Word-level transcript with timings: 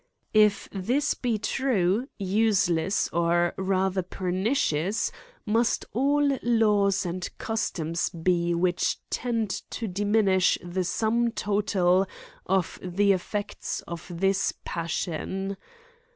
If 0.33 0.67
this 0.71 1.13
be 1.13 1.37
true, 1.37 2.07
useless, 2.17 3.07
or 3.13 3.53
rather 3.55 4.01
perni 4.01 4.55
cious, 4.57 5.11
must 5.45 5.85
all 5.93 6.39
laws 6.41 7.05
and 7.05 7.29
customs 7.37 8.09
be 8.09 8.55
which 8.55 8.97
tend 9.11 9.51
to 9.69 9.87
diminish 9.87 10.57
the 10.63 10.83
sum 10.85 11.29
total 11.31 12.07
of 12.47 12.79
the 12.81 13.11
effects 13.11 13.81
of 13.81 14.07
this 14.11 14.55
passion. 14.65 15.55